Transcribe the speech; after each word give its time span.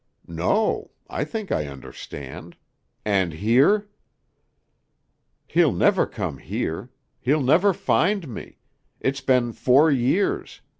"No. 0.25 0.89
I 1.11 1.23
think 1.23 1.51
I 1.51 1.67
understand. 1.67 2.57
And 3.05 3.33
here?" 3.33 3.87
"He'll 5.45 5.71
never 5.71 6.07
come 6.07 6.39
here. 6.39 6.89
He'll 7.19 7.43
never 7.43 7.71
find 7.71 8.27
me. 8.27 8.57
It's 8.99 9.21
been 9.21 9.53
four 9.53 9.91
years. 9.91 10.61